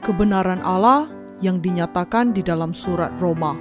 kebenaran 0.00 0.64
Allah 0.64 1.08
yang 1.44 1.60
dinyatakan 1.60 2.32
di 2.32 2.40
dalam 2.44 2.74
surat 2.76 3.12
Roma. 3.20 3.56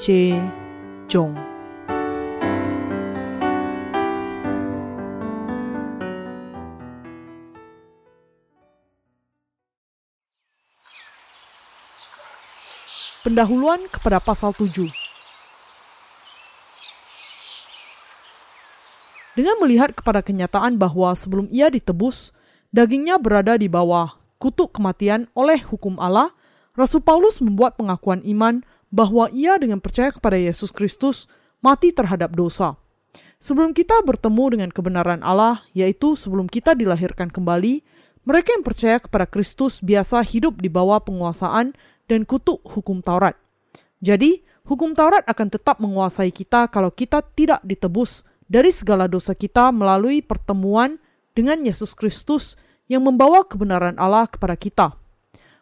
C. 0.00 0.34
Jong 1.06 1.36
Pendahuluan 13.20 13.84
kepada 13.92 14.16
pasal 14.16 14.56
7 14.56 14.99
Dengan 19.40 19.56
melihat 19.56 19.96
kepada 19.96 20.20
kenyataan 20.20 20.76
bahwa 20.76 21.16
sebelum 21.16 21.48
ia 21.48 21.72
ditebus, 21.72 22.36
dagingnya 22.76 23.16
berada 23.16 23.56
di 23.56 23.72
bawah 23.72 24.20
kutuk 24.36 24.76
kematian 24.76 25.32
oleh 25.32 25.64
hukum 25.64 25.96
Allah, 25.96 26.36
Rasul 26.76 27.00
Paulus 27.00 27.40
membuat 27.40 27.80
pengakuan 27.80 28.20
iman 28.20 28.60
bahwa 28.92 29.32
ia 29.32 29.56
dengan 29.56 29.80
percaya 29.80 30.12
kepada 30.12 30.36
Yesus 30.36 30.68
Kristus 30.68 31.24
mati 31.64 31.88
terhadap 31.88 32.36
dosa. 32.36 32.76
Sebelum 33.40 33.72
kita 33.72 34.04
bertemu 34.04 34.60
dengan 34.60 34.68
kebenaran 34.76 35.24
Allah, 35.24 35.64
yaitu 35.72 36.20
sebelum 36.20 36.44
kita 36.44 36.76
dilahirkan 36.76 37.32
kembali, 37.32 37.80
mereka 38.28 38.52
yang 38.52 38.60
percaya 38.60 39.00
kepada 39.00 39.24
Kristus 39.24 39.80
biasa 39.80 40.20
hidup 40.20 40.60
di 40.60 40.68
bawah 40.68 41.00
penguasaan 41.00 41.72
dan 42.12 42.28
kutuk 42.28 42.60
hukum 42.68 43.00
Taurat. 43.00 43.40
Jadi, 44.04 44.44
hukum 44.68 44.92
Taurat 44.92 45.24
akan 45.24 45.48
tetap 45.48 45.80
menguasai 45.80 46.28
kita 46.28 46.68
kalau 46.68 46.92
kita 46.92 47.24
tidak 47.24 47.64
ditebus 47.64 48.28
dari 48.50 48.74
segala 48.74 49.06
dosa 49.06 49.30
kita 49.38 49.70
melalui 49.70 50.26
pertemuan 50.26 50.98
dengan 51.38 51.62
Yesus 51.62 51.94
Kristus 51.94 52.58
yang 52.90 53.06
membawa 53.06 53.46
kebenaran 53.46 53.94
Allah 53.94 54.26
kepada 54.26 54.58
kita. 54.58 54.98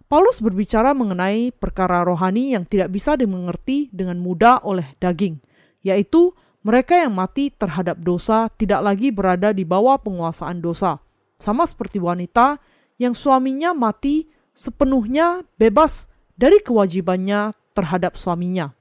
Paulus 0.08 0.40
berbicara 0.40 0.96
mengenai 0.96 1.52
perkara 1.52 2.00
rohani 2.00 2.56
yang 2.56 2.64
tidak 2.64 2.88
bisa 2.88 3.12
dimengerti 3.12 3.92
dengan 3.92 4.16
mudah 4.16 4.64
oleh 4.64 4.96
daging, 4.96 5.36
yaitu 5.84 6.32
mereka 6.64 6.96
yang 6.96 7.12
mati 7.12 7.52
terhadap 7.52 8.00
dosa 8.00 8.48
tidak 8.56 8.80
lagi 8.80 9.12
berada 9.12 9.52
di 9.52 9.68
bawah 9.68 10.00
penguasaan 10.00 10.64
dosa, 10.64 10.96
sama 11.36 11.68
seperti 11.68 12.00
wanita 12.00 12.56
yang 12.96 13.12
suaminya 13.12 13.76
mati 13.76 14.32
sepenuhnya 14.56 15.44
bebas 15.60 16.08
dari 16.40 16.64
kewajibannya 16.64 17.52
terhadap 17.76 18.16
suaminya. 18.16 18.72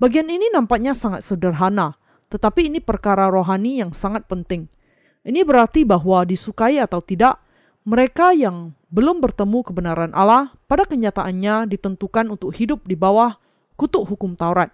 Bagian 0.00 0.26
ini 0.26 0.50
nampaknya 0.50 0.96
sangat 0.98 1.22
sederhana, 1.22 2.00
tetapi 2.32 2.72
ini 2.72 2.80
perkara 2.80 3.28
rohani 3.28 3.84
yang 3.84 3.92
sangat 3.92 4.24
penting. 4.24 4.72
Ini 5.20 5.44
berarti 5.44 5.84
bahwa 5.84 6.24
disukai 6.24 6.80
atau 6.80 7.04
tidak, 7.04 7.36
mereka 7.84 8.32
yang 8.32 8.72
belum 8.88 9.20
bertemu 9.20 9.60
kebenaran 9.60 10.12
Allah 10.16 10.56
pada 10.64 10.88
kenyataannya 10.88 11.68
ditentukan 11.68 12.32
untuk 12.32 12.56
hidup 12.56 12.88
di 12.88 12.96
bawah 12.96 13.36
kutuk 13.76 14.08
hukum 14.08 14.32
Taurat. 14.32 14.72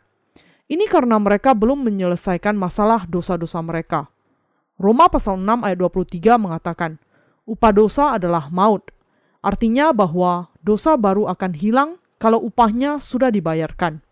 Ini 0.68 0.84
karena 0.86 1.18
mereka 1.18 1.56
belum 1.56 1.82
menyelesaikan 1.82 2.54
masalah 2.54 3.08
dosa-dosa 3.08 3.58
mereka. 3.64 4.06
Roma 4.78 5.10
pasal 5.10 5.40
6 5.40 5.64
ayat 5.66 5.78
23 5.80 6.38
mengatakan, 6.38 7.02
upah 7.48 7.72
dosa 7.72 8.14
adalah 8.14 8.52
maut. 8.52 8.84
Artinya 9.40 9.90
bahwa 9.90 10.52
dosa 10.60 10.94
baru 10.94 11.26
akan 11.32 11.52
hilang 11.56 11.90
kalau 12.20 12.38
upahnya 12.44 13.00
sudah 13.00 13.32
dibayarkan. 13.32 14.04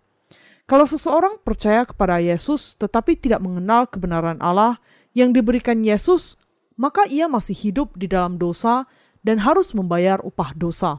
Kalau 0.67 0.83
seseorang 0.83 1.39
percaya 1.47 1.87
kepada 1.87 2.19
Yesus 2.19 2.75
tetapi 2.75 3.15
tidak 3.15 3.39
mengenal 3.39 3.87
kebenaran 3.87 4.43
Allah 4.43 4.83
yang 5.15 5.31
diberikan 5.31 5.87
Yesus, 5.87 6.35
maka 6.75 7.07
ia 7.07 7.31
masih 7.31 7.55
hidup 7.55 7.95
di 7.95 8.11
dalam 8.11 8.35
dosa 8.35 8.91
dan 9.23 9.39
harus 9.47 9.71
membayar 9.79 10.19
upah 10.27 10.59
dosa. 10.59 10.99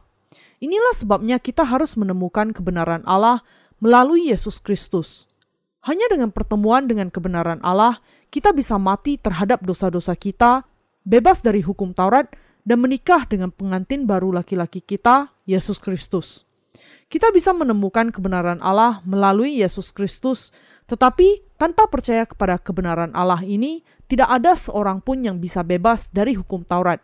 Inilah 0.64 0.96
sebabnya 0.96 1.36
kita 1.36 1.68
harus 1.68 2.00
menemukan 2.00 2.56
kebenaran 2.56 3.04
Allah 3.04 3.44
melalui 3.84 4.32
Yesus 4.32 4.64
Kristus. 4.64 5.28
Hanya 5.84 6.08
dengan 6.08 6.32
pertemuan 6.32 6.88
dengan 6.88 7.12
kebenaran 7.12 7.60
Allah, 7.60 8.00
kita 8.32 8.56
bisa 8.56 8.80
mati 8.80 9.20
terhadap 9.20 9.68
dosa-dosa 9.68 10.16
kita, 10.16 10.64
bebas 11.04 11.44
dari 11.44 11.60
hukum 11.60 11.92
Taurat, 11.92 12.32
dan 12.64 12.80
menikah 12.80 13.28
dengan 13.28 13.52
pengantin 13.52 14.08
baru 14.08 14.32
laki-laki 14.32 14.80
kita, 14.80 15.32
Yesus 15.44 15.80
Kristus. 15.80 16.47
Kita 17.08 17.32
bisa 17.32 17.56
menemukan 17.56 18.12
kebenaran 18.12 18.60
Allah 18.60 19.00
melalui 19.08 19.64
Yesus 19.64 19.96
Kristus, 19.96 20.52
tetapi 20.92 21.40
tanpa 21.56 21.88
percaya 21.88 22.28
kepada 22.28 22.60
kebenaran 22.60 23.16
Allah 23.16 23.40
ini, 23.48 23.80
tidak 24.12 24.28
ada 24.28 24.60
seorang 24.60 25.00
pun 25.00 25.24
yang 25.24 25.40
bisa 25.40 25.64
bebas 25.64 26.12
dari 26.12 26.36
hukum 26.36 26.68
Taurat. 26.68 27.00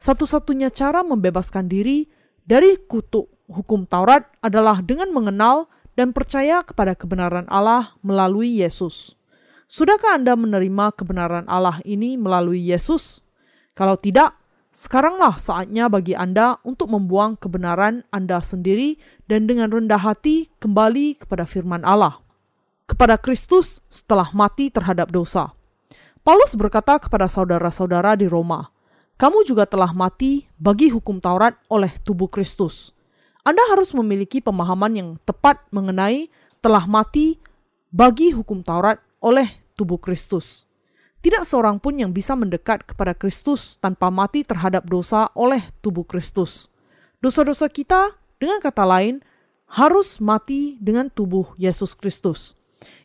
Satu-satunya 0.00 0.72
cara 0.72 1.04
membebaskan 1.04 1.68
diri 1.68 2.08
dari 2.44 2.76
kutuk 2.88 3.28
hukum 3.48 3.84
Taurat 3.84 4.24
adalah 4.40 4.80
dengan 4.80 5.12
mengenal 5.12 5.68
dan 5.92 6.16
percaya 6.16 6.64
kepada 6.64 6.96
kebenaran 6.96 7.44
Allah 7.52 7.96
melalui 8.00 8.64
Yesus. 8.64 9.12
Sudahkah 9.68 10.20
Anda 10.20 10.36
menerima 10.36 10.92
kebenaran 10.96 11.48
Allah 11.48 11.84
ini 11.84 12.16
melalui 12.16 12.60
Yesus? 12.60 13.24
Kalau 13.72 13.96
tidak, 13.96 14.36
Sekaranglah 14.74 15.38
saatnya 15.38 15.86
bagi 15.86 16.18
Anda 16.18 16.58
untuk 16.66 16.90
membuang 16.90 17.38
kebenaran 17.38 18.02
Anda 18.10 18.42
sendiri 18.42 18.98
dan 19.30 19.46
dengan 19.46 19.70
rendah 19.70 20.02
hati 20.02 20.50
kembali 20.58 21.22
kepada 21.22 21.46
firman 21.46 21.86
Allah. 21.86 22.18
Kepada 22.90 23.14
Kristus 23.14 23.78
setelah 23.86 24.34
mati 24.34 24.74
terhadap 24.74 25.14
dosa. 25.14 25.54
Paulus 26.26 26.58
berkata 26.58 26.98
kepada 26.98 27.30
saudara-saudara 27.30 28.18
di 28.18 28.26
Roma, 28.26 28.74
kamu 29.14 29.46
juga 29.46 29.62
telah 29.62 29.94
mati 29.94 30.50
bagi 30.58 30.90
hukum 30.90 31.22
Taurat 31.22 31.54
oleh 31.70 31.94
tubuh 32.02 32.26
Kristus. 32.26 32.90
Anda 33.46 33.62
harus 33.70 33.94
memiliki 33.94 34.42
pemahaman 34.42 34.92
yang 34.98 35.08
tepat 35.22 35.62
mengenai 35.70 36.34
telah 36.58 36.82
mati 36.90 37.38
bagi 37.94 38.34
hukum 38.34 38.66
Taurat 38.66 38.98
oleh 39.22 39.54
tubuh 39.78 40.02
Kristus. 40.02 40.66
Tidak 41.24 41.40
seorang 41.40 41.80
pun 41.80 41.96
yang 41.96 42.12
bisa 42.12 42.36
mendekat 42.36 42.84
kepada 42.84 43.16
Kristus 43.16 43.80
tanpa 43.80 44.12
mati 44.12 44.44
terhadap 44.44 44.84
dosa 44.84 45.32
oleh 45.32 45.72
tubuh 45.80 46.04
Kristus. 46.04 46.68
Dosa-dosa 47.24 47.64
kita, 47.72 48.12
dengan 48.36 48.60
kata 48.60 48.84
lain, 48.84 49.24
harus 49.72 50.20
mati 50.20 50.76
dengan 50.84 51.08
tubuh 51.08 51.56
Yesus 51.56 51.96
Kristus. 51.96 52.52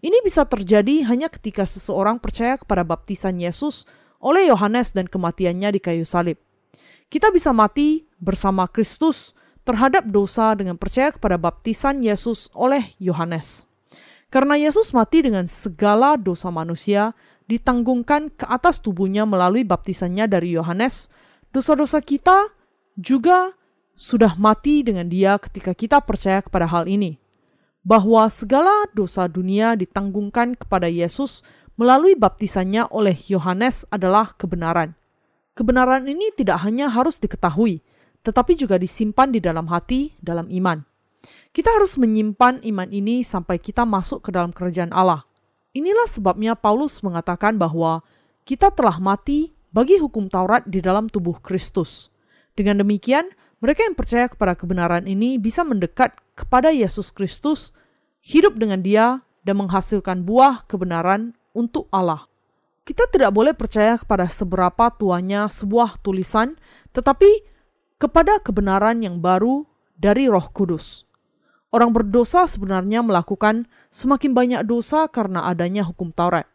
Ini 0.04 0.20
bisa 0.20 0.44
terjadi 0.44 1.08
hanya 1.08 1.32
ketika 1.32 1.64
seseorang 1.64 2.20
percaya 2.20 2.60
kepada 2.60 2.84
baptisan 2.84 3.40
Yesus 3.40 3.88
oleh 4.20 4.52
Yohanes 4.52 4.92
dan 4.92 5.08
kematiannya 5.08 5.72
di 5.72 5.80
kayu 5.80 6.04
salib. 6.04 6.36
Kita 7.08 7.32
bisa 7.32 7.56
mati 7.56 8.04
bersama 8.20 8.68
Kristus 8.68 9.32
terhadap 9.64 10.04
dosa 10.12 10.52
dengan 10.60 10.76
percaya 10.76 11.16
kepada 11.16 11.40
baptisan 11.40 12.04
Yesus 12.04 12.52
oleh 12.52 12.92
Yohanes. 13.00 13.64
Karena 14.28 14.60
Yesus 14.60 14.92
mati 14.92 15.24
dengan 15.24 15.48
segala 15.48 16.20
dosa 16.20 16.52
manusia, 16.52 17.16
ditanggungkan 17.50 18.30
ke 18.30 18.46
atas 18.46 18.78
tubuhnya 18.78 19.26
melalui 19.26 19.66
baptisannya 19.66 20.30
dari 20.30 20.54
Yohanes, 20.54 21.10
dosa-dosa 21.50 21.98
kita 21.98 22.54
juga 22.94 23.58
sudah 23.98 24.38
mati 24.38 24.86
dengan 24.86 25.10
dia 25.10 25.42
ketika 25.42 25.74
kita 25.74 25.98
percaya 26.06 26.46
kepada 26.46 26.70
hal 26.70 26.86
ini. 26.86 27.18
Bahwa 27.82 28.30
segala 28.30 28.86
dosa 28.94 29.26
dunia 29.26 29.74
ditanggungkan 29.74 30.54
kepada 30.54 30.86
Yesus 30.86 31.42
melalui 31.74 32.14
baptisannya 32.14 32.86
oleh 32.94 33.18
Yohanes 33.28 33.90
adalah 33.90 34.38
kebenaran. 34.38 34.94
Kebenaran 35.58 36.06
ini 36.06 36.30
tidak 36.36 36.62
hanya 36.64 36.88
harus 36.88 37.18
diketahui, 37.18 37.82
tetapi 38.22 38.56
juga 38.56 38.78
disimpan 38.78 39.34
di 39.34 39.42
dalam 39.42 39.68
hati 39.68 40.14
dalam 40.22 40.48
iman. 40.54 40.86
Kita 41.50 41.72
harus 41.74 41.98
menyimpan 41.98 42.62
iman 42.62 42.90
ini 42.94 43.26
sampai 43.26 43.58
kita 43.58 43.84
masuk 43.84 44.28
ke 44.28 44.30
dalam 44.30 44.54
kerajaan 44.54 44.94
Allah. 44.94 45.29
Inilah 45.70 46.10
sebabnya 46.10 46.58
Paulus 46.58 46.98
mengatakan 47.06 47.62
bahwa 47.62 48.02
kita 48.42 48.74
telah 48.74 48.98
mati 48.98 49.54
bagi 49.70 50.02
hukum 50.02 50.26
Taurat 50.26 50.66
di 50.66 50.82
dalam 50.82 51.06
tubuh 51.06 51.38
Kristus. 51.38 52.10
Dengan 52.58 52.82
demikian, 52.82 53.30
mereka 53.62 53.86
yang 53.86 53.94
percaya 53.94 54.26
kepada 54.26 54.58
kebenaran 54.58 55.06
ini 55.06 55.38
bisa 55.38 55.62
mendekat 55.62 56.18
kepada 56.34 56.74
Yesus 56.74 57.14
Kristus, 57.14 57.76
hidup 58.26 58.58
dengan 58.58 58.82
Dia, 58.82 59.22
dan 59.46 59.62
menghasilkan 59.62 60.26
buah 60.26 60.66
kebenaran 60.66 61.38
untuk 61.54 61.86
Allah. 61.94 62.26
Kita 62.82 63.06
tidak 63.06 63.30
boleh 63.30 63.54
percaya 63.54 64.02
kepada 64.02 64.26
seberapa 64.26 64.90
tuanya 64.98 65.46
sebuah 65.46 66.02
tulisan, 66.02 66.58
tetapi 66.90 67.46
kepada 68.02 68.42
kebenaran 68.42 69.06
yang 69.06 69.22
baru 69.22 69.70
dari 69.94 70.26
Roh 70.26 70.50
Kudus. 70.50 71.06
Orang 71.70 71.94
berdosa 71.94 72.50
sebenarnya 72.50 73.06
melakukan 73.06 73.70
semakin 73.90 74.32
banyak 74.34 74.62
dosa 74.66 75.10
karena 75.10 75.46
adanya 75.50 75.86
hukum 75.86 76.14
Taurat. 76.14 76.46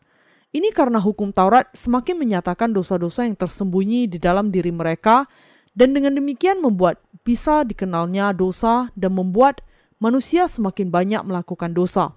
Ini 0.55 0.71
karena 0.71 1.03
hukum 1.03 1.35
Taurat 1.35 1.67
semakin 1.75 2.15
menyatakan 2.15 2.71
dosa-dosa 2.71 3.27
yang 3.27 3.35
tersembunyi 3.35 4.07
di 4.07 4.23
dalam 4.23 4.55
diri 4.55 4.71
mereka 4.71 5.27
dan 5.75 5.91
dengan 5.91 6.15
demikian 6.15 6.63
membuat 6.63 7.03
bisa 7.27 7.67
dikenalnya 7.67 8.31
dosa 8.31 8.95
dan 8.95 9.19
membuat 9.19 9.67
manusia 9.99 10.47
semakin 10.47 10.95
banyak 10.95 11.27
melakukan 11.27 11.75
dosa. 11.75 12.15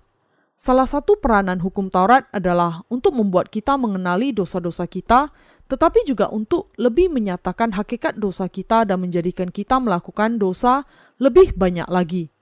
Salah 0.58 0.90
satu 0.90 1.22
peranan 1.22 1.62
hukum 1.62 1.90
Taurat 1.90 2.26
adalah 2.34 2.82
untuk 2.90 3.14
membuat 3.14 3.54
kita 3.54 3.78
mengenali 3.78 4.34
dosa-dosa 4.34 4.90
kita, 4.90 5.30
tetapi 5.70 6.02
juga 6.06 6.34
untuk 6.34 6.74
lebih 6.82 7.14
menyatakan 7.14 7.74
hakikat 7.78 8.18
dosa 8.18 8.50
kita 8.50 8.82
dan 8.86 8.98
menjadikan 9.02 9.54
kita 9.54 9.78
melakukan 9.78 10.42
dosa 10.42 10.86
lebih 11.22 11.54
banyak 11.54 11.86
lagi. 11.90 12.34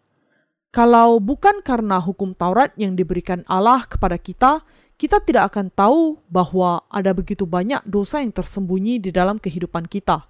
Kalau 0.76 1.24
bukan 1.24 1.64
karena 1.64 2.04
hukum 2.04 2.36
Taurat 2.36 2.76
yang 2.76 3.00
diberikan 3.00 3.48
Allah 3.48 3.88
kepada 3.88 4.20
kita, 4.20 4.60
kita 5.00 5.24
tidak 5.24 5.56
akan 5.56 5.72
tahu 5.72 6.20
bahwa 6.28 6.84
ada 6.92 7.16
begitu 7.16 7.48
banyak 7.48 7.80
dosa 7.88 8.20
yang 8.20 8.36
tersembunyi 8.36 9.00
di 9.00 9.08
dalam 9.08 9.40
kehidupan 9.40 9.88
kita. 9.88 10.28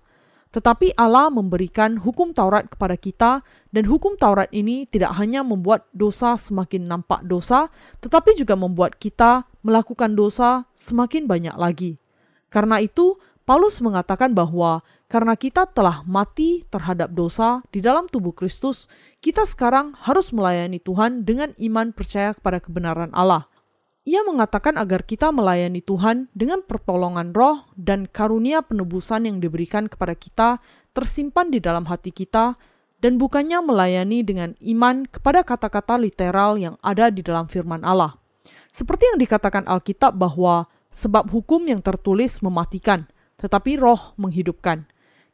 Tetapi 0.54 0.94
Allah 1.02 1.34
memberikan 1.34 1.98
hukum 1.98 2.30
Taurat 2.30 2.70
kepada 2.70 2.94
kita, 2.94 3.42
dan 3.74 3.84
hukum 3.90 4.22
Taurat 4.22 4.46
ini 4.54 4.86
tidak 4.86 5.18
hanya 5.18 5.42
membuat 5.42 5.90
dosa 5.98 6.38
semakin 6.38 6.86
nampak 6.94 7.26
dosa, 7.26 7.74
tetapi 8.06 8.38
juga 8.38 8.54
membuat 8.54 9.02
kita 9.02 9.50
melakukan 9.66 10.14
dosa 10.14 10.70
semakin 10.78 11.26
banyak 11.26 11.58
lagi. 11.58 11.98
Karena 12.54 12.78
itu, 12.86 13.18
Paulus 13.50 13.82
mengatakan 13.82 14.38
bahwa 14.38 14.86
karena 15.06 15.38
kita 15.38 15.70
telah 15.70 16.02
mati 16.04 16.66
terhadap 16.74 17.14
dosa 17.14 17.62
di 17.70 17.78
dalam 17.78 18.10
tubuh 18.10 18.34
Kristus, 18.34 18.90
kita 19.22 19.46
sekarang 19.46 19.94
harus 20.02 20.34
melayani 20.34 20.82
Tuhan 20.82 21.22
dengan 21.22 21.54
iman 21.62 21.94
percaya 21.94 22.34
kepada 22.34 22.58
kebenaran 22.58 23.14
Allah. 23.14 23.46
Ia 24.06 24.22
mengatakan 24.22 24.78
agar 24.78 25.02
kita 25.02 25.34
melayani 25.34 25.82
Tuhan 25.82 26.30
dengan 26.34 26.62
pertolongan 26.62 27.34
roh 27.34 27.66
dan 27.74 28.06
karunia 28.06 28.62
penebusan 28.62 29.26
yang 29.26 29.42
diberikan 29.42 29.90
kepada 29.90 30.14
kita 30.14 30.62
tersimpan 30.94 31.50
di 31.50 31.58
dalam 31.58 31.90
hati 31.90 32.14
kita 32.14 32.54
dan 33.02 33.18
bukannya 33.18 33.62
melayani 33.66 34.22
dengan 34.22 34.54
iman 34.62 35.10
kepada 35.10 35.42
kata-kata 35.42 35.98
literal 35.98 36.58
yang 36.58 36.78
ada 36.86 37.10
di 37.10 37.26
dalam 37.26 37.50
firman 37.50 37.82
Allah. 37.82 38.18
Seperti 38.70 39.10
yang 39.10 39.18
dikatakan 39.18 39.66
Alkitab 39.66 40.18
bahwa 40.18 40.70
sebab 40.94 41.30
hukum 41.34 41.66
yang 41.66 41.82
tertulis 41.82 42.46
mematikan, 42.46 43.10
tetapi 43.42 43.82
roh 43.82 44.14
menghidupkan. 44.22 44.86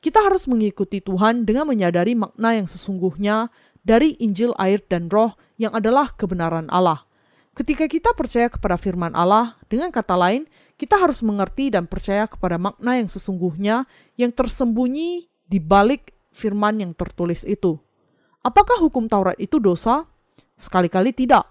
Kita 0.02 0.18
harus 0.26 0.50
mengikuti 0.50 0.98
Tuhan 0.98 1.46
dengan 1.46 1.70
menyadari 1.70 2.18
makna 2.18 2.58
yang 2.58 2.66
sesungguhnya 2.66 3.54
dari 3.86 4.18
Injil 4.18 4.58
air 4.58 4.82
dan 4.90 5.14
roh 5.14 5.38
yang 5.62 5.78
adalah 5.78 6.10
kebenaran 6.18 6.66
Allah. 6.74 7.06
Ketika 7.54 7.86
kita 7.86 8.10
percaya 8.18 8.50
kepada 8.50 8.82
firman 8.82 9.14
Allah, 9.14 9.62
dengan 9.70 9.94
kata 9.94 10.18
lain, 10.18 10.50
kita 10.82 10.98
harus 10.98 11.22
mengerti 11.22 11.70
dan 11.70 11.86
percaya 11.86 12.26
kepada 12.26 12.58
makna 12.58 12.98
yang 12.98 13.06
sesungguhnya 13.06 13.86
yang 14.18 14.34
tersembunyi 14.34 15.30
di 15.46 15.60
balik 15.62 16.18
firman 16.34 16.82
yang 16.82 16.98
tertulis 16.98 17.46
itu. 17.46 17.78
Apakah 18.42 18.82
hukum 18.82 19.06
Taurat 19.06 19.38
itu 19.38 19.62
dosa? 19.62 20.10
Sekali-kali 20.58 21.14
tidak. 21.14 21.46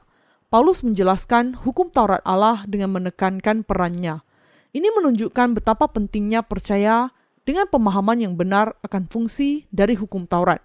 Paulus 0.51 0.83
menjelaskan 0.83 1.55
hukum 1.63 1.95
Taurat 1.95 2.19
Allah 2.27 2.67
dengan 2.67 2.99
menekankan 2.99 3.63
perannya. 3.63 4.27
Ini 4.75 4.91
menunjukkan 4.99 5.55
betapa 5.55 5.87
pentingnya 5.87 6.43
percaya 6.43 7.15
dengan 7.45 7.67
pemahaman 7.69 8.21
yang 8.21 8.35
benar 8.37 8.77
akan 8.85 9.09
fungsi 9.09 9.67
dari 9.73 9.97
hukum 9.97 10.29
Taurat. 10.29 10.61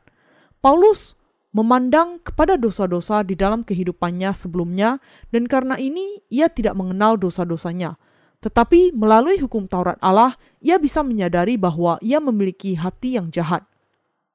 Paulus 0.60 1.16
memandang 1.56 2.19
kepada 2.19 2.60
dosa-dosa 2.60 3.24
di 3.24 3.39
dalam 3.39 3.63
kehidupannya 3.63 4.36
sebelumnya, 4.36 5.00
dan 5.31 5.48
karena 5.48 5.80
ini 5.80 6.19
ia 6.27 6.51
tidak 6.51 6.75
mengenal 6.75 7.16
dosa-dosanya. 7.16 7.95
Tetapi 8.44 8.92
melalui 8.92 9.39
hukum 9.39 9.63
Taurat 9.66 9.95
Allah, 10.04 10.36
ia 10.60 10.75
bisa 10.75 11.00
menyadari 11.00 11.56
bahwa 11.56 11.95
ia 12.04 12.19
memiliki 12.19 12.75
hati 12.75 13.16
yang 13.16 13.31
jahat. 13.31 13.63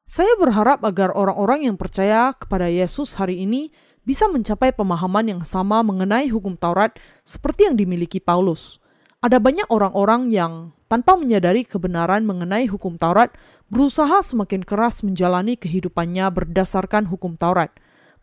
Saya 0.08 0.32
berharap 0.40 0.82
agar 0.82 1.14
orang-orang 1.14 1.70
yang 1.70 1.76
percaya 1.76 2.34
kepada 2.34 2.66
Yesus 2.66 3.14
hari 3.14 3.44
ini 3.44 3.70
bisa 4.02 4.26
mencapai 4.26 4.72
pemahaman 4.74 5.38
yang 5.38 5.42
sama 5.44 5.84
mengenai 5.84 6.26
hukum 6.32 6.56
Taurat 6.56 6.96
seperti 7.22 7.68
yang 7.68 7.76
dimiliki 7.76 8.18
Paulus. 8.18 8.79
Ada 9.20 9.36
banyak 9.36 9.68
orang-orang 9.68 10.32
yang 10.32 10.72
tanpa 10.88 11.12
menyadari 11.12 11.68
kebenaran 11.68 12.24
mengenai 12.24 12.64
hukum 12.72 12.96
Taurat 12.96 13.28
berusaha 13.68 14.24
semakin 14.24 14.64
keras 14.64 15.04
menjalani 15.04 15.60
kehidupannya 15.60 16.24
berdasarkan 16.32 17.04
hukum 17.04 17.36
Taurat. 17.36 17.68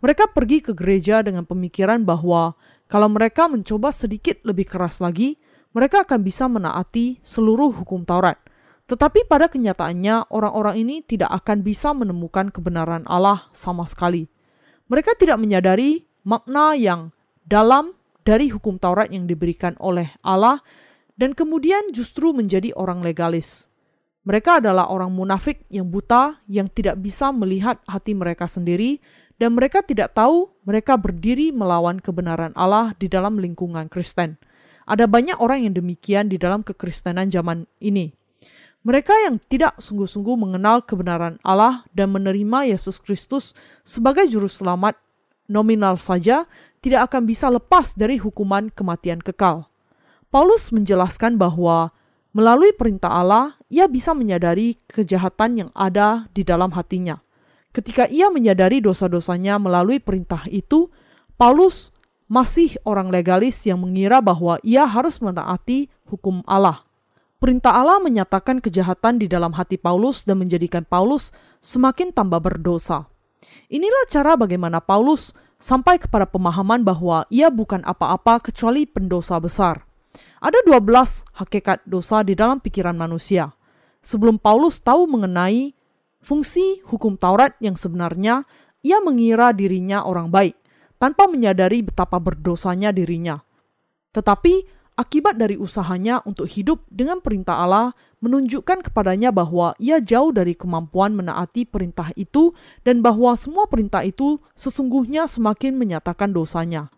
Mereka 0.02 0.34
pergi 0.34 0.66
ke 0.66 0.74
gereja 0.74 1.22
dengan 1.22 1.46
pemikiran 1.46 2.02
bahwa 2.02 2.58
kalau 2.90 3.14
mereka 3.14 3.46
mencoba 3.46 3.94
sedikit 3.94 4.42
lebih 4.42 4.66
keras 4.66 4.98
lagi, 4.98 5.38
mereka 5.70 6.02
akan 6.02 6.26
bisa 6.26 6.50
menaati 6.50 7.22
seluruh 7.22 7.78
hukum 7.78 8.02
Taurat. 8.02 8.42
Tetapi 8.90 9.30
pada 9.30 9.54
kenyataannya, 9.54 10.34
orang-orang 10.34 10.82
ini 10.82 11.06
tidak 11.06 11.30
akan 11.30 11.62
bisa 11.62 11.94
menemukan 11.94 12.50
kebenaran 12.50 13.06
Allah 13.06 13.46
sama 13.54 13.86
sekali. 13.86 14.26
Mereka 14.90 15.14
tidak 15.14 15.38
menyadari 15.38 16.10
makna 16.26 16.74
yang 16.74 17.14
dalam 17.46 17.94
dari 18.26 18.50
hukum 18.50 18.82
Taurat 18.82 19.14
yang 19.14 19.30
diberikan 19.30 19.78
oleh 19.78 20.10
Allah 20.26 20.58
dan 21.18 21.34
kemudian 21.34 21.90
justru 21.92 22.32
menjadi 22.32 22.72
orang 22.78 23.02
legalis. 23.02 23.68
Mereka 24.24 24.62
adalah 24.62 24.92
orang 24.92 25.10
munafik 25.12 25.66
yang 25.72 25.90
buta, 25.90 26.38
yang 26.46 26.70
tidak 26.70 27.00
bisa 27.02 27.34
melihat 27.34 27.82
hati 27.90 28.14
mereka 28.14 28.46
sendiri, 28.46 29.02
dan 29.42 29.58
mereka 29.58 29.82
tidak 29.82 30.14
tahu 30.14 30.52
mereka 30.68 30.98
berdiri 30.98 31.50
melawan 31.54 31.98
kebenaran 31.98 32.52
Allah 32.54 32.94
di 32.98 33.10
dalam 33.10 33.40
lingkungan 33.40 33.88
Kristen. 33.88 34.38
Ada 34.88 35.08
banyak 35.08 35.40
orang 35.40 35.68
yang 35.68 35.74
demikian 35.76 36.28
di 36.32 36.40
dalam 36.40 36.64
kekristenan 36.64 37.28
zaman 37.32 37.68
ini. 37.80 38.12
Mereka 38.88 39.12
yang 39.28 39.36
tidak 39.52 39.80
sungguh-sungguh 39.84 40.40
mengenal 40.40 40.80
kebenaran 40.80 41.36
Allah 41.44 41.84
dan 41.92 42.12
menerima 42.16 42.72
Yesus 42.72 43.04
Kristus 43.04 43.52
sebagai 43.84 44.24
Juru 44.32 44.48
Selamat 44.48 44.96
nominal 45.52 46.00
saja 46.00 46.48
tidak 46.80 47.12
akan 47.12 47.28
bisa 47.28 47.52
lepas 47.52 47.96
dari 47.96 48.16
hukuman 48.16 48.72
kematian 48.72 49.20
kekal. 49.20 49.68
Paulus 50.38 50.70
menjelaskan 50.70 51.42
bahwa 51.42 51.90
melalui 52.30 52.70
perintah 52.70 53.10
Allah, 53.10 53.58
ia 53.74 53.90
bisa 53.90 54.14
menyadari 54.14 54.78
kejahatan 54.86 55.66
yang 55.66 55.70
ada 55.74 56.30
di 56.30 56.46
dalam 56.46 56.70
hatinya. 56.78 57.26
Ketika 57.74 58.06
ia 58.06 58.30
menyadari 58.30 58.78
dosa-dosanya 58.78 59.58
melalui 59.58 59.98
perintah 59.98 60.46
itu, 60.46 60.94
Paulus 61.42 61.90
masih 62.30 62.78
orang 62.86 63.10
legalis 63.10 63.66
yang 63.66 63.82
mengira 63.82 64.22
bahwa 64.22 64.62
ia 64.62 64.86
harus 64.86 65.18
mentaati 65.18 65.90
hukum 66.06 66.46
Allah. 66.46 66.86
Perintah 67.42 67.74
Allah 67.74 67.98
menyatakan 67.98 68.62
kejahatan 68.62 69.18
di 69.18 69.26
dalam 69.26 69.58
hati 69.58 69.82
Paulus 69.82 70.22
dan 70.22 70.38
menjadikan 70.38 70.86
Paulus 70.86 71.34
semakin 71.66 72.14
tambah 72.14 72.38
berdosa. 72.38 73.10
Inilah 73.74 74.06
cara 74.06 74.38
bagaimana 74.38 74.86
Paulus 74.86 75.34
sampai 75.58 75.98
kepada 75.98 76.30
pemahaman 76.30 76.86
bahwa 76.86 77.26
ia 77.34 77.50
bukan 77.50 77.82
apa-apa 77.82 78.54
kecuali 78.54 78.86
pendosa 78.86 79.42
besar. 79.42 79.87
Ada 80.38 80.62
12 80.70 81.26
hakikat 81.34 81.82
dosa 81.90 82.22
di 82.22 82.38
dalam 82.38 82.62
pikiran 82.62 82.94
manusia. 82.94 83.58
Sebelum 84.06 84.38
Paulus 84.38 84.78
tahu 84.78 85.10
mengenai 85.10 85.74
fungsi 86.22 86.86
hukum 86.86 87.18
Taurat 87.18 87.58
yang 87.58 87.74
sebenarnya, 87.74 88.46
ia 88.86 89.02
mengira 89.02 89.50
dirinya 89.50 90.06
orang 90.06 90.30
baik, 90.30 90.54
tanpa 91.02 91.26
menyadari 91.26 91.82
betapa 91.82 92.22
berdosanya 92.22 92.94
dirinya. 92.94 93.42
Tetapi 94.14 94.66
akibat 94.94 95.42
dari 95.42 95.58
usahanya 95.58 96.22
untuk 96.26 96.46
hidup 96.46 96.86
dengan 96.90 97.18
perintah 97.22 97.62
Allah 97.62 97.98
menunjukkan 98.22 98.86
kepadanya 98.90 99.30
bahwa 99.30 99.78
ia 99.78 100.02
jauh 100.02 100.34
dari 100.34 100.58
kemampuan 100.58 101.14
menaati 101.14 101.70
perintah 101.70 102.10
itu 102.18 102.54
dan 102.82 103.06
bahwa 103.06 103.34
semua 103.38 103.70
perintah 103.70 104.02
itu 104.02 104.42
sesungguhnya 104.58 105.30
semakin 105.30 105.78
menyatakan 105.78 106.34
dosanya. 106.34 106.90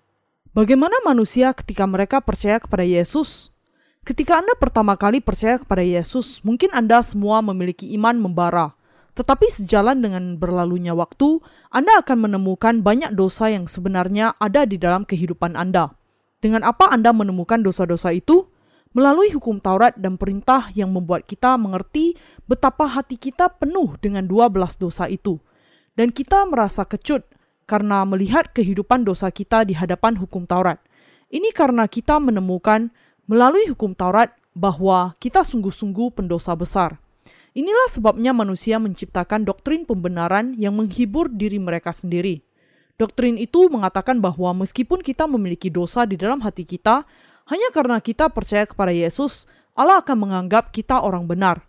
Bagaimana 0.49 0.97
manusia 1.05 1.53
ketika 1.53 1.85
mereka 1.85 2.25
percaya 2.25 2.57
kepada 2.57 2.81
Yesus? 2.81 3.53
Ketika 4.01 4.41
Anda 4.41 4.57
pertama 4.57 4.97
kali 4.97 5.21
percaya 5.21 5.61
kepada 5.61 5.85
Yesus, 5.85 6.41
mungkin 6.41 6.73
Anda 6.73 7.05
semua 7.05 7.45
memiliki 7.45 7.85
iman 7.93 8.17
membara. 8.17 8.73
Tetapi 9.13 9.45
sejalan 9.45 10.01
dengan 10.01 10.41
berlalunya 10.41 10.97
waktu, 10.97 11.37
Anda 11.69 12.01
akan 12.01 12.25
menemukan 12.25 12.81
banyak 12.81 13.13
dosa 13.13 13.53
yang 13.53 13.69
sebenarnya 13.69 14.41
ada 14.41 14.65
di 14.65 14.81
dalam 14.81 15.05
kehidupan 15.05 15.53
Anda. 15.53 15.93
Dengan 16.41 16.65
apa 16.65 16.89
Anda 16.89 17.13
menemukan 17.13 17.61
dosa-dosa 17.61 18.09
itu? 18.17 18.49
Melalui 18.97 19.29
hukum 19.29 19.61
Taurat 19.61 19.93
dan 20.01 20.17
perintah 20.17 20.73
yang 20.73 20.89
membuat 20.89 21.29
kita 21.29 21.61
mengerti 21.61 22.17
betapa 22.49 22.89
hati 22.89 23.21
kita 23.21 23.53
penuh 23.53 24.01
dengan 24.01 24.25
12 24.25 24.81
dosa 24.81 25.05
itu. 25.05 25.37
Dan 25.93 26.09
kita 26.09 26.49
merasa 26.49 26.89
kecut 26.89 27.21
karena 27.69 28.01
melihat 28.01 28.49
kehidupan 28.49 29.05
dosa 29.05 29.29
kita 29.29 29.61
di 29.61 29.77
hadapan 29.77 30.17
hukum 30.17 30.49
Taurat. 30.49 30.81
Ini 31.29 31.53
karena 31.53 31.85
kita 31.85 32.17
menemukan 32.17 32.89
melalui 33.29 33.69
hukum 33.69 33.93
Taurat 33.93 34.33
bahwa 34.57 35.13
kita 35.21 35.45
sungguh-sungguh 35.45 36.17
pendosa 36.17 36.57
besar. 36.57 36.97
Inilah 37.53 37.89
sebabnya 37.93 38.33
manusia 38.33 38.81
menciptakan 38.81 39.45
doktrin 39.45 39.85
pembenaran 39.85 40.57
yang 40.57 40.73
menghibur 40.73 41.29
diri 41.29 41.61
mereka 41.61 41.93
sendiri. 41.93 42.41
Doktrin 42.97 43.37
itu 43.37 43.69
mengatakan 43.69 44.17
bahwa 44.17 44.65
meskipun 44.65 45.05
kita 45.05 45.29
memiliki 45.29 45.69
dosa 45.69 46.09
di 46.09 46.17
dalam 46.17 46.41
hati 46.41 46.65
kita, 46.65 47.05
hanya 47.47 47.69
karena 47.69 48.01
kita 48.01 48.27
percaya 48.33 48.65
kepada 48.65 48.91
Yesus, 48.91 49.45
Allah 49.77 50.01
akan 50.03 50.17
menganggap 50.29 50.75
kita 50.75 50.99
orang 50.99 51.29
benar. 51.29 51.63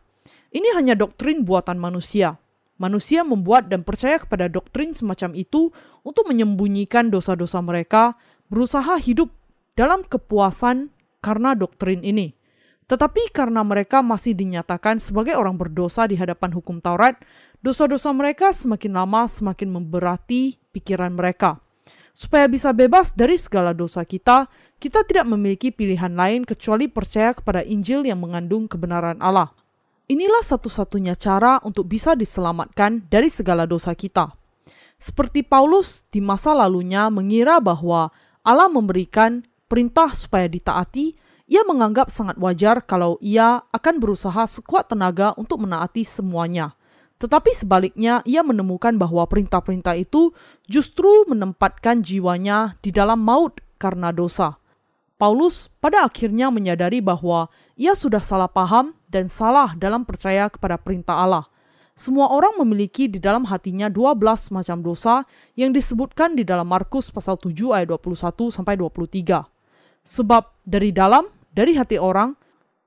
Ini 0.51 0.75
hanya 0.75 0.99
doktrin 0.99 1.47
buatan 1.47 1.79
manusia. 1.79 2.41
Manusia 2.81 3.21
membuat 3.21 3.69
dan 3.69 3.85
percaya 3.85 4.17
kepada 4.17 4.49
doktrin 4.49 4.97
semacam 4.97 5.37
itu 5.37 5.69
untuk 6.01 6.33
menyembunyikan 6.33 7.13
dosa-dosa 7.13 7.61
mereka, 7.61 8.17
berusaha 8.49 8.97
hidup 8.97 9.29
dalam 9.77 10.01
kepuasan 10.01 10.89
karena 11.21 11.53
doktrin 11.53 12.01
ini. 12.01 12.33
Tetapi 12.89 13.37
karena 13.37 13.61
mereka 13.61 14.01
masih 14.01 14.33
dinyatakan 14.33 14.97
sebagai 14.97 15.37
orang 15.37 15.61
berdosa 15.61 16.09
di 16.09 16.17
hadapan 16.17 16.57
hukum 16.57 16.81
Taurat, 16.81 17.21
dosa-dosa 17.61 18.11
mereka 18.17 18.51
semakin 18.51 18.97
lama 18.97 19.29
semakin 19.29 19.69
memberati 19.71 20.57
pikiran 20.73 21.13
mereka. 21.13 21.61
Supaya 22.11 22.51
bisa 22.51 22.75
bebas 22.75 23.15
dari 23.15 23.39
segala 23.39 23.77
dosa 23.77 24.03
kita, 24.03 24.51
kita 24.83 25.07
tidak 25.07 25.29
memiliki 25.29 25.71
pilihan 25.71 26.17
lain 26.17 26.43
kecuali 26.43 26.91
percaya 26.91 27.37
kepada 27.37 27.63
Injil 27.63 28.09
yang 28.09 28.19
mengandung 28.19 28.67
kebenaran 28.67 29.23
Allah. 29.23 29.55
Inilah 30.11 30.43
satu-satunya 30.43 31.15
cara 31.15 31.63
untuk 31.63 31.87
bisa 31.87 32.19
diselamatkan 32.19 33.07
dari 33.07 33.31
segala 33.31 33.63
dosa 33.63 33.95
kita. 33.95 34.35
Seperti 34.99 35.47
Paulus 35.47 36.03
di 36.11 36.19
masa 36.19 36.51
lalunya 36.51 37.07
mengira 37.15 37.63
bahwa 37.63 38.11
Allah 38.43 38.67
memberikan 38.67 39.47
perintah 39.71 40.11
supaya 40.19 40.51
ditaati, 40.51 41.15
ia 41.47 41.63
menganggap 41.63 42.11
sangat 42.11 42.35
wajar 42.43 42.83
kalau 42.83 43.23
ia 43.23 43.63
akan 43.71 44.03
berusaha 44.03 44.51
sekuat 44.51 44.91
tenaga 44.91 45.31
untuk 45.39 45.63
menaati 45.63 46.03
semuanya. 46.03 46.75
Tetapi 47.23 47.55
sebaliknya, 47.55 48.19
ia 48.27 48.43
menemukan 48.43 48.99
bahwa 48.99 49.23
perintah-perintah 49.31 49.95
itu 49.95 50.35
justru 50.67 51.23
menempatkan 51.31 52.03
jiwanya 52.03 52.75
di 52.83 52.91
dalam 52.91 53.23
maut 53.23 53.63
karena 53.79 54.11
dosa. 54.11 54.59
Paulus 55.23 55.71
pada 55.79 56.03
akhirnya 56.03 56.51
menyadari 56.51 56.99
bahwa 56.99 57.47
ia 57.79 57.95
sudah 57.95 58.25
salah 58.25 58.51
paham 58.51 58.99
dan 59.11 59.27
salah 59.27 59.75
dalam 59.75 60.07
percaya 60.07 60.47
kepada 60.47 60.79
perintah 60.79 61.19
Allah. 61.19 61.51
Semua 61.99 62.33
orang 62.33 62.57
memiliki 62.63 63.11
di 63.11 63.21
dalam 63.21 63.45
hatinya 63.51 63.91
12 63.93 64.55
macam 64.57 64.81
dosa 64.81 65.27
yang 65.53 65.75
disebutkan 65.75 66.33
di 66.33 66.47
dalam 66.47 66.65
Markus 66.65 67.13
pasal 67.13 67.37
7 67.37 67.77
ayat 67.77 67.93
21 67.93 68.49
sampai 68.55 68.79
23. 68.79 69.45
Sebab 70.01 70.65
dari 70.65 70.95
dalam 70.97 71.29
dari 71.53 71.77
hati 71.77 72.01
orang 72.01 72.33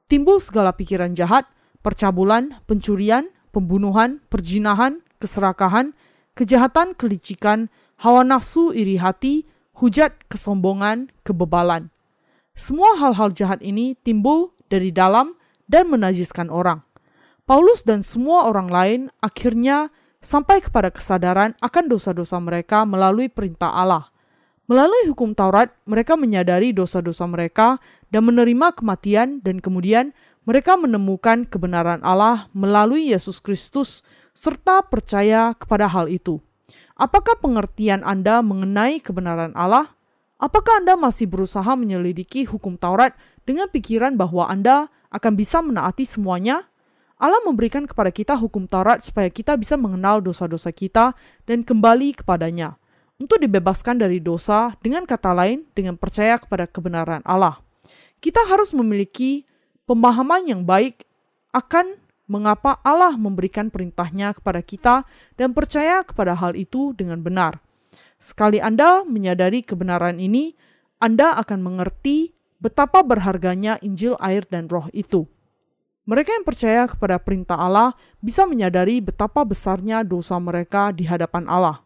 timbul 0.10 0.42
segala 0.42 0.74
pikiran 0.74 1.13
jahat, 1.13 1.46
percabulan, 1.86 2.63
pencurian, 2.65 3.30
pembunuhan, 3.53 4.24
perjinahan, 4.34 5.03
keserakahan, 5.22 5.94
kejahatan, 6.34 6.98
kelicikan, 6.98 7.70
hawa 8.01 8.25
nafsu, 8.25 8.74
iri 8.74 8.98
hati, 8.98 9.46
hujat, 9.77 10.18
kesombongan, 10.25 11.13
kebebalan. 11.22 11.94
Semua 12.58 12.98
hal-hal 12.98 13.30
jahat 13.34 13.62
ini 13.62 13.94
timbul 14.01 14.58
dari 14.74 14.89
dalam 14.89 15.38
dan 15.74 15.89
menajiskan 15.89 16.53
orang. 16.53 16.86
Paulus 17.50 17.82
dan 17.82 18.06
semua 18.06 18.46
orang 18.46 18.70
lain 18.70 19.01
akhirnya 19.25 19.89
sampai 20.22 20.62
kepada 20.62 20.94
kesadaran 20.94 21.58
akan 21.60 21.89
dosa-dosa 21.89 22.38
mereka 22.38 22.86
melalui 22.86 23.27
perintah 23.27 23.74
Allah. 23.74 24.13
Melalui 24.70 25.12
hukum 25.12 25.36
Taurat, 25.36 25.75
mereka 25.84 26.15
menyadari 26.15 26.72
dosa-dosa 26.72 27.27
mereka 27.27 27.82
dan 28.13 28.24
menerima 28.30 28.72
kematian 28.77 29.44
dan 29.44 29.60
kemudian 29.60 30.15
mereka 30.48 30.80
menemukan 30.80 31.44
kebenaran 31.44 32.00
Allah 32.00 32.48
melalui 32.56 33.12
Yesus 33.12 33.44
Kristus 33.44 34.08
serta 34.32 34.86
percaya 34.88 35.51
kepada 35.58 35.92
hal 35.92 36.08
itu. 36.08 36.39
Apakah 36.96 37.36
pengertian 37.44 38.06
Anda 38.08 38.39
mengenai 38.39 39.03
kebenaran 39.03 39.51
Allah? 39.58 39.92
Apakah 40.44 40.84
Anda 40.84 41.00
masih 41.00 41.32
berusaha 41.32 41.72
menyelidiki 41.72 42.44
hukum 42.44 42.76
Taurat 42.76 43.16
dengan 43.48 43.72
pikiran 43.72 44.20
bahwa 44.20 44.52
Anda 44.52 44.92
akan 45.08 45.40
bisa 45.40 45.64
menaati 45.64 46.04
semuanya? 46.04 46.68
Allah 47.16 47.40
memberikan 47.48 47.88
kepada 47.88 48.12
kita 48.12 48.36
hukum 48.36 48.68
Taurat 48.68 49.00
supaya 49.00 49.32
kita 49.32 49.56
bisa 49.56 49.80
mengenal 49.80 50.20
dosa-dosa 50.20 50.76
kita 50.76 51.16
dan 51.48 51.64
kembali 51.64 52.20
kepadanya 52.20 52.76
untuk 53.16 53.40
dibebaskan 53.40 54.04
dari 54.04 54.20
dosa, 54.20 54.76
dengan 54.84 55.08
kata 55.08 55.32
lain, 55.32 55.64
dengan 55.72 55.96
percaya 55.96 56.36
kepada 56.36 56.68
kebenaran 56.68 57.24
Allah. 57.24 57.64
Kita 58.20 58.44
harus 58.44 58.76
memiliki 58.76 59.48
pemahaman 59.88 60.44
yang 60.44 60.68
baik 60.68 61.08
akan 61.56 61.96
mengapa 62.28 62.84
Allah 62.84 63.16
memberikan 63.16 63.72
perintahnya 63.72 64.36
kepada 64.36 64.60
kita 64.60 65.08
dan 65.40 65.56
percaya 65.56 66.04
kepada 66.04 66.36
hal 66.36 66.52
itu 66.60 66.92
dengan 66.92 67.24
benar. 67.24 67.62
Sekali 68.24 68.63
Anda 68.63 69.03
menyadari 69.03 69.68
kebenaran 69.68 70.15
ini, 70.15 70.56
Anda 70.96 71.36
akan 71.44 71.60
mengerti 71.60 72.32
betapa 72.63 73.03
berharganya 73.03 73.75
Injil, 73.84 74.15
air, 74.24 74.48
dan 74.48 74.72
Roh 74.72 74.88
itu. 74.96 75.27
Mereka 76.08 76.32
yang 76.32 76.48
percaya 76.48 76.88
kepada 76.88 77.20
perintah 77.20 77.60
Allah 77.60 77.92
bisa 78.24 78.48
menyadari 78.48 79.03
betapa 79.03 79.44
besarnya 79.44 80.08
dosa 80.08 80.39
mereka 80.39 80.96
di 80.96 81.03
hadapan 81.03 81.51
Allah. 81.51 81.84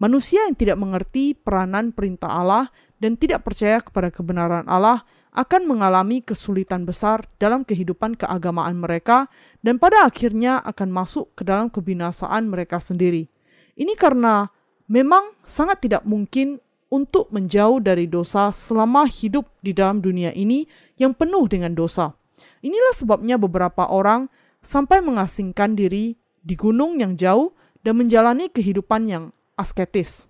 Manusia 0.00 0.48
yang 0.48 0.56
tidak 0.56 0.80
mengerti 0.80 1.36
peranan 1.36 1.92
perintah 1.92 2.32
Allah 2.32 2.72
dan 2.96 3.20
tidak 3.20 3.44
percaya 3.44 3.84
kepada 3.84 4.08
kebenaran 4.08 4.64
Allah 4.72 5.04
akan 5.36 5.68
mengalami 5.68 6.24
kesulitan 6.24 6.88
besar 6.88 7.28
dalam 7.36 7.68
kehidupan 7.68 8.16
keagamaan 8.16 8.80
mereka 8.80 9.28
dan 9.60 9.76
pada 9.76 10.08
akhirnya 10.08 10.64
akan 10.64 10.88
masuk 10.88 11.36
ke 11.36 11.44
dalam 11.44 11.68
kebinasaan 11.68 12.48
mereka 12.48 12.80
sendiri. 12.80 13.28
Ini 13.76 13.92
karena 14.00 14.48
memang 14.88 15.36
sangat 15.44 15.84
tidak 15.84 16.02
mungkin 16.08 16.58
untuk 16.88 17.28
menjauh 17.28 17.84
dari 17.84 18.08
dosa 18.08 18.48
selama 18.48 19.04
hidup 19.04 19.44
di 19.60 19.76
dalam 19.76 20.00
dunia 20.00 20.32
ini 20.32 20.64
yang 20.96 21.12
penuh 21.12 21.44
dengan 21.46 21.76
dosa. 21.76 22.16
Inilah 22.64 22.96
sebabnya 22.96 23.36
beberapa 23.36 23.86
orang 23.86 24.32
sampai 24.64 25.04
mengasingkan 25.04 25.76
diri 25.76 26.16
di 26.40 26.54
gunung 26.56 26.98
yang 26.98 27.14
jauh 27.14 27.52
dan 27.84 28.00
menjalani 28.00 28.48
kehidupan 28.48 29.06
yang 29.06 29.24
asketis. 29.54 30.26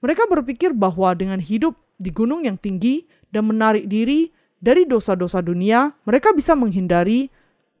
Mereka 0.00 0.24
berpikir 0.26 0.72
bahwa 0.72 1.12
dengan 1.12 1.38
hidup 1.38 1.76
di 2.00 2.08
gunung 2.08 2.48
yang 2.48 2.56
tinggi 2.56 3.04
dan 3.28 3.44
menarik 3.52 3.84
diri 3.84 4.32
dari 4.56 4.88
dosa-dosa 4.88 5.44
dunia, 5.44 5.92
mereka 6.08 6.32
bisa 6.32 6.56
menghindari 6.56 7.28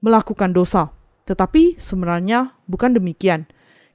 melakukan 0.04 0.52
dosa. 0.52 0.92
Tetapi 1.24 1.80
sebenarnya 1.80 2.56
bukan 2.68 2.96
demikian. 2.96 3.48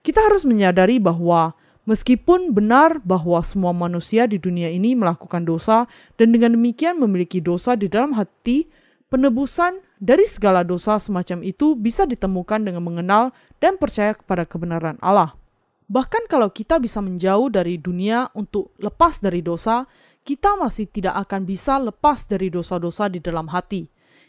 Kita 0.05 0.21
harus 0.21 0.45
menyadari 0.45 1.01
bahwa 1.01 1.57
meskipun 1.85 2.51
benar 2.51 3.01
bahwa 3.01 3.41
semua 3.41 3.71
manusia 3.71 4.29
di 4.29 4.37
dunia 4.37 4.69
ini 4.69 4.93
melakukan 4.93 5.45
dosa 5.45 5.89
dan 6.19 6.33
dengan 6.35 6.53
demikian 6.53 6.99
memiliki 6.99 7.41
dosa 7.41 7.73
di 7.73 7.89
dalam 7.89 8.13
hati, 8.13 8.67
penebusan 9.09 9.79
dari 10.01 10.27
segala 10.27 10.61
dosa 10.61 10.99
semacam 10.99 11.45
itu 11.45 11.73
bisa 11.79 12.03
ditemukan 12.03 12.67
dengan 12.67 12.83
mengenal 12.83 13.31
dan 13.63 13.79
percaya 13.79 14.11
kepada 14.13 14.43
kebenaran 14.43 14.99
Allah. 14.99 15.37
Bahkan 15.85 16.25
kalau 16.25 16.49
kita 16.49 16.81
bisa 16.81 16.97
menjauh 16.97 17.53
dari 17.53 17.77
dunia 17.77 18.27
untuk 18.33 18.73
lepas 18.81 19.21
dari 19.21 19.45
dosa, 19.45 19.85
kita 20.25 20.57
masih 20.57 20.89
tidak 20.89 21.13
akan 21.29 21.45
bisa 21.45 21.77
lepas 21.77 22.25
dari 22.25 22.49
dosa-dosa 22.49 23.05
di 23.05 23.21
dalam 23.21 23.45
hati. 23.53 23.85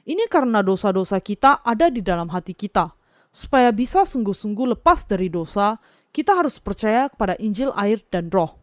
Ini 0.06 0.28
karena 0.28 0.60
dosa-dosa 0.60 1.18
kita 1.24 1.64
ada 1.64 1.88
di 1.88 2.04
dalam 2.04 2.28
hati 2.28 2.52
kita. 2.52 2.92
Supaya 3.32 3.72
bisa 3.72 4.04
sungguh-sungguh 4.04 4.76
lepas 4.76 5.08
dari 5.08 5.32
dosa, 5.32 5.80
kita 6.16 6.32
harus 6.32 6.56
percaya 6.56 7.12
kepada 7.12 7.36
Injil, 7.36 7.76
air, 7.76 8.00
dan 8.08 8.32
roh. 8.32 8.56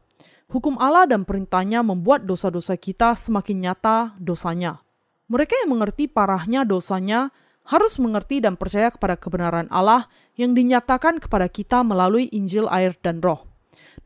Hukum 0.49 0.73
Allah 0.81 1.05
dan 1.05 1.21
perintahnya 1.21 1.85
membuat 1.85 2.25
dosa-dosa 2.25 2.73
kita 2.73 3.13
semakin 3.13 3.69
nyata 3.69 4.17
dosanya. 4.17 4.81
Mereka 5.29 5.53
yang 5.61 5.77
mengerti 5.77 6.09
parahnya 6.09 6.65
dosanya 6.65 7.29
harus 7.69 8.01
mengerti 8.01 8.41
dan 8.41 8.57
percaya 8.57 8.89
kepada 8.89 9.13
kebenaran 9.21 9.69
Allah 9.69 10.09
yang 10.33 10.57
dinyatakan 10.57 11.21
kepada 11.21 11.45
kita 11.45 11.85
melalui 11.85 12.25
Injil, 12.33 12.65
air, 12.73 12.97
dan 13.05 13.21
Roh. 13.21 13.45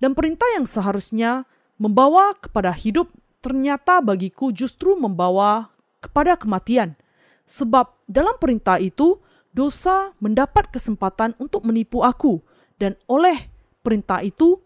Dan 0.03 0.11
perintah 0.11 0.45
yang 0.59 0.67
seharusnya 0.67 1.47
membawa 1.79 2.35
kepada 2.35 2.75
hidup 2.75 3.15
ternyata 3.39 4.03
bagiku 4.03 4.51
justru 4.51 4.99
membawa 4.99 5.71
kepada 6.03 6.35
kematian. 6.35 6.99
Sebab 7.47 7.95
dalam 8.11 8.35
perintah 8.43 8.75
itu 8.75 9.23
dosa 9.55 10.11
mendapat 10.19 10.67
kesempatan 10.67 11.31
untuk 11.39 11.63
menipu 11.63 12.03
aku 12.03 12.43
dan 12.77 12.97
oleh 13.09 13.49
perintah 13.81 14.21
itu 14.21 14.61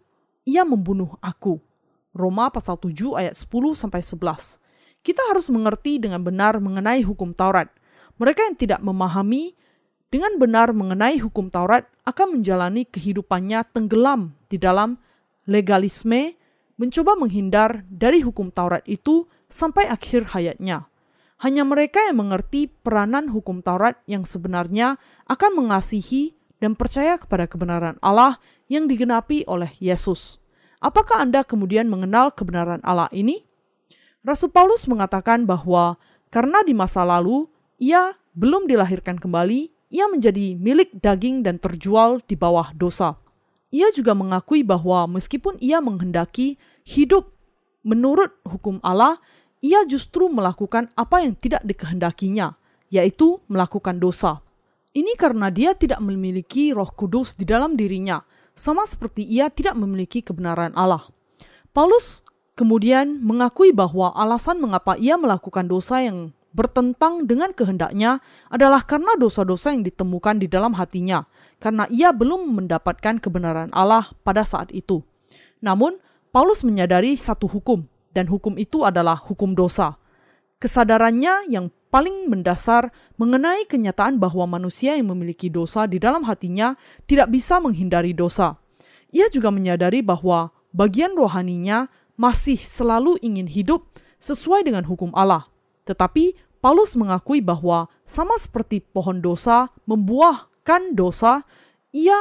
ia 0.47 0.67
membunuh 0.67 1.15
aku. 1.23 1.59
Roma 2.11 2.51
pasal 2.51 2.75
7 2.75 3.15
ayat 3.15 3.35
10 3.35 3.47
sampai 3.75 4.03
11. 4.03 4.59
Kita 5.01 5.21
harus 5.31 5.47
mengerti 5.47 5.97
dengan 5.97 6.21
benar 6.21 6.59
mengenai 6.59 7.01
hukum 7.01 7.31
Taurat 7.31 7.71
mereka 8.21 8.45
yang 8.45 8.53
tidak 8.53 8.81
memahami 8.85 9.57
dengan 10.13 10.37
benar 10.37 10.77
mengenai 10.77 11.17
hukum 11.17 11.49
Taurat 11.49 11.89
akan 12.05 12.37
menjalani 12.37 12.85
kehidupannya 12.85 13.65
tenggelam 13.73 14.37
di 14.45 14.61
dalam 14.61 15.01
legalisme, 15.49 16.37
mencoba 16.77 17.17
menghindar 17.17 17.81
dari 17.89 18.21
hukum 18.21 18.53
Taurat 18.53 18.85
itu 18.85 19.25
sampai 19.49 19.89
akhir 19.89 20.37
hayatnya. 20.37 20.85
Hanya 21.41 21.65
mereka 21.65 22.05
yang 22.05 22.21
mengerti 22.21 22.69
peranan 22.69 23.33
hukum 23.33 23.65
Taurat 23.65 23.97
yang 24.05 24.21
sebenarnya 24.21 25.01
akan 25.25 25.65
mengasihi 25.65 26.37
dan 26.61 26.77
percaya 26.77 27.17
kepada 27.17 27.49
kebenaran 27.49 27.97
Allah 27.99 28.37
yang 28.69 28.85
digenapi 28.85 29.43
oleh 29.49 29.73
Yesus. 29.81 30.37
Apakah 30.77 31.25
Anda 31.25 31.41
kemudian 31.41 31.89
mengenal 31.89 32.29
kebenaran 32.31 32.79
Allah 32.85 33.09
ini? 33.09 33.41
Rasul 34.21 34.53
Paulus 34.53 34.85
mengatakan 34.85 35.49
bahwa 35.49 35.97
karena 36.29 36.61
di 36.61 36.77
masa 36.77 37.01
lalu 37.01 37.49
ia 37.81 38.13
belum 38.37 38.69
dilahirkan 38.69 39.17
kembali, 39.17 39.73
ia 39.91 40.05
menjadi 40.07 40.55
milik 40.55 40.93
daging 41.01 41.43
dan 41.43 41.57
terjual 41.57 42.21
di 42.23 42.37
bawah 42.37 42.71
dosa. 42.77 43.17
Ia 43.73 43.89
juga 43.91 44.13
mengakui 44.13 44.61
bahwa 44.61 45.09
meskipun 45.09 45.57
ia 45.59 45.81
menghendaki 45.81 46.61
hidup 46.85 47.33
menurut 47.81 48.31
hukum 48.45 48.77
Allah, 48.85 49.17
ia 49.59 49.83
justru 49.89 50.29
melakukan 50.29 50.89
apa 50.93 51.25
yang 51.25 51.33
tidak 51.35 51.65
dikehendakinya, 51.65 52.55
yaitu 52.93 53.41
melakukan 53.49 53.97
dosa. 53.97 54.41
Ini 54.91 55.15
karena 55.15 55.47
dia 55.47 55.71
tidak 55.71 56.03
memiliki 56.03 56.75
roh 56.75 56.91
kudus 56.91 57.39
di 57.39 57.47
dalam 57.47 57.79
dirinya, 57.79 58.27
sama 58.51 58.83
seperti 58.83 59.23
ia 59.23 59.47
tidak 59.47 59.79
memiliki 59.79 60.19
kebenaran 60.19 60.75
Allah. 60.75 61.07
Paulus 61.71 62.27
kemudian 62.59 63.23
mengakui 63.23 63.71
bahwa 63.71 64.11
alasan 64.11 64.59
mengapa 64.59 64.99
ia 64.99 65.15
melakukan 65.15 65.71
dosa 65.71 66.03
yang 66.03 66.35
bertentang 66.51 67.23
dengan 67.23 67.55
kehendaknya 67.55 68.19
adalah 68.51 68.83
karena 68.83 69.15
dosa-dosa 69.15 69.71
yang 69.71 69.87
ditemukan 69.87 70.43
di 70.43 70.51
dalam 70.51 70.75
hatinya, 70.75 71.23
karena 71.63 71.87
ia 71.87 72.11
belum 72.11 72.51
mendapatkan 72.51 73.23
kebenaran 73.23 73.71
Allah 73.71 74.11
pada 74.27 74.43
saat 74.43 74.75
itu. 74.75 74.99
Namun, 75.63 76.03
Paulus 76.35 76.67
menyadari 76.67 77.15
satu 77.15 77.47
hukum, 77.47 77.87
dan 78.11 78.27
hukum 78.27 78.59
itu 78.59 78.83
adalah 78.83 79.15
hukum 79.15 79.55
dosa. 79.55 79.95
Kesadarannya 80.59 81.47
yang 81.47 81.71
paling 81.91 82.31
mendasar 82.31 82.89
mengenai 83.19 83.67
kenyataan 83.67 84.17
bahwa 84.17 84.47
manusia 84.47 84.95
yang 84.95 85.11
memiliki 85.11 85.51
dosa 85.51 85.85
di 85.85 85.99
dalam 85.99 86.23
hatinya 86.23 86.79
tidak 87.05 87.29
bisa 87.29 87.59
menghindari 87.59 88.15
dosa. 88.15 88.57
Ia 89.11 89.27
juga 89.27 89.51
menyadari 89.51 89.99
bahwa 89.99 90.55
bagian 90.71 91.13
rohaninya 91.13 91.91
masih 92.15 92.55
selalu 92.55 93.19
ingin 93.19 93.45
hidup 93.45 93.91
sesuai 94.23 94.63
dengan 94.63 94.87
hukum 94.87 95.11
Allah. 95.11 95.51
Tetapi 95.83 96.39
Paulus 96.63 96.95
mengakui 96.95 97.43
bahwa 97.43 97.91
sama 98.07 98.39
seperti 98.39 98.79
pohon 98.79 99.19
dosa 99.19 99.67
membuahkan 99.83 100.95
dosa, 100.95 101.43
ia 101.91 102.15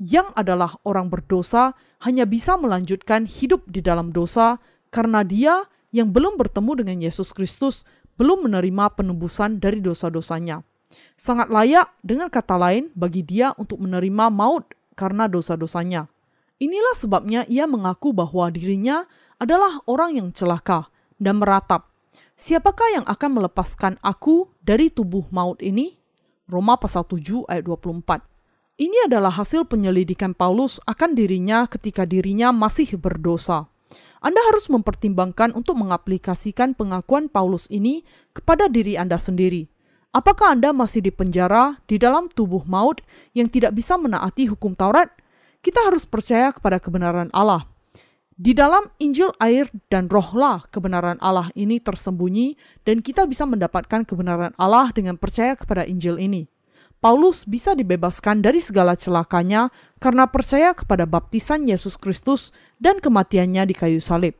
yang 0.00 0.32
adalah 0.32 0.80
orang 0.88 1.12
berdosa 1.12 1.76
hanya 2.02 2.24
bisa 2.24 2.56
melanjutkan 2.56 3.28
hidup 3.28 3.68
di 3.68 3.84
dalam 3.84 4.10
dosa 4.10 4.58
karena 4.88 5.22
dia 5.22 5.68
yang 5.92 6.10
belum 6.10 6.40
bertemu 6.40 6.72
dengan 6.82 6.98
Yesus 7.04 7.30
Kristus 7.36 7.84
belum 8.22 8.46
menerima 8.46 8.94
penebusan 8.94 9.58
dari 9.58 9.82
dosa-dosanya. 9.82 10.62
Sangat 11.18 11.50
layak 11.50 11.90
dengan 12.06 12.30
kata 12.30 12.54
lain 12.54 12.94
bagi 12.94 13.26
dia 13.26 13.50
untuk 13.58 13.82
menerima 13.82 14.30
maut 14.30 14.70
karena 14.94 15.26
dosa-dosanya. 15.26 16.06
Inilah 16.62 16.94
sebabnya 16.94 17.42
ia 17.50 17.66
mengaku 17.66 18.14
bahwa 18.14 18.46
dirinya 18.54 19.02
adalah 19.42 19.82
orang 19.90 20.22
yang 20.22 20.28
celaka 20.30 20.86
dan 21.18 21.42
meratap 21.42 21.90
Siapakah 22.42 22.88
yang 22.98 23.06
akan 23.06 23.30
melepaskan 23.38 23.94
aku 24.02 24.50
dari 24.64 24.90
tubuh 24.90 25.28
maut 25.30 25.62
ini? 25.62 25.94
Roma 26.50 26.74
pasal 26.74 27.06
7 27.06 27.46
ayat 27.46 27.64
24. 27.64 28.18
Ini 28.82 29.06
adalah 29.06 29.30
hasil 29.30 29.68
penyelidikan 29.68 30.34
Paulus 30.34 30.82
akan 30.88 31.14
dirinya 31.14 31.70
ketika 31.70 32.02
dirinya 32.02 32.50
masih 32.50 32.98
berdosa. 32.98 33.70
Anda 34.22 34.38
harus 34.54 34.70
mempertimbangkan 34.70 35.50
untuk 35.50 35.82
mengaplikasikan 35.82 36.78
pengakuan 36.78 37.26
Paulus 37.26 37.66
ini 37.66 38.06
kepada 38.30 38.70
diri 38.70 38.94
Anda 38.94 39.18
sendiri. 39.18 39.66
Apakah 40.14 40.54
Anda 40.54 40.70
masih 40.70 41.02
dipenjara 41.02 41.82
di 41.90 41.98
dalam 41.98 42.30
tubuh 42.30 42.62
maut 42.62 43.02
yang 43.34 43.50
tidak 43.50 43.74
bisa 43.74 43.98
menaati 43.98 44.46
hukum 44.46 44.78
Taurat? 44.78 45.10
Kita 45.58 45.82
harus 45.82 46.06
percaya 46.06 46.54
kepada 46.54 46.78
kebenaran 46.78 47.34
Allah. 47.34 47.66
Di 48.38 48.54
dalam 48.54 48.86
Injil 49.02 49.34
air 49.42 49.66
dan 49.90 50.06
rohlah 50.06 50.70
kebenaran 50.70 51.18
Allah 51.18 51.50
ini 51.58 51.82
tersembunyi 51.82 52.54
dan 52.86 53.02
kita 53.02 53.26
bisa 53.26 53.42
mendapatkan 53.42 54.06
kebenaran 54.06 54.54
Allah 54.54 54.94
dengan 54.94 55.18
percaya 55.18 55.58
kepada 55.58 55.82
Injil 55.82 56.22
ini. 56.22 56.51
Paulus 57.02 57.42
bisa 57.50 57.74
dibebaskan 57.74 58.46
dari 58.46 58.62
segala 58.62 58.94
celakanya 58.94 59.74
karena 59.98 60.30
percaya 60.30 60.70
kepada 60.70 61.02
baptisan 61.02 61.66
Yesus 61.66 61.98
Kristus 61.98 62.54
dan 62.78 63.02
kematiannya 63.02 63.66
di 63.66 63.74
kayu 63.74 63.98
salib. 63.98 64.38